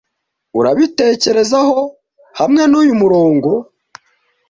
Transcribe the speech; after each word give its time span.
urabitekerezaho 0.59 1.79
hamwe 2.39 2.63
nuyu 2.71 2.93
murongo 3.01 3.49